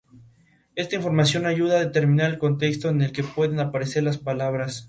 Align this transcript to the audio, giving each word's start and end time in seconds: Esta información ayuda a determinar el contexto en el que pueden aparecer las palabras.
Esta 0.73 0.95
información 0.95 1.45
ayuda 1.45 1.75
a 1.77 1.85
determinar 1.85 2.31
el 2.31 2.39
contexto 2.39 2.89
en 2.89 3.03
el 3.03 3.11
que 3.11 3.21
pueden 3.23 3.59
aparecer 3.59 4.01
las 4.01 4.17
palabras. 4.17 4.79